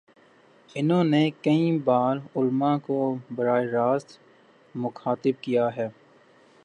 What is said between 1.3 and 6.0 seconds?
کئی بارعلما کو براہ راست مخاطب کیا ہے۔